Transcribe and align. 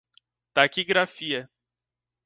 taquigrafia 0.53 1.47